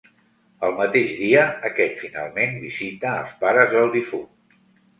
El 0.67 0.71
mateix 0.79 1.11
dia, 1.17 1.43
aquest 1.69 2.01
finalment 2.05 2.59
visita 2.65 3.13
als 3.21 3.39
pares 3.45 3.73
del 3.79 3.95
difunt. 4.01 4.29